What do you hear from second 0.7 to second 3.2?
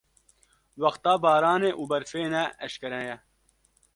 wexta baranê û berfê ne eşkereye.